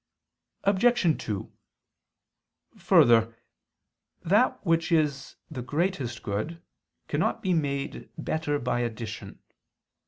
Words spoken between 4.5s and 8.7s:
which is the greatest good cannot be made better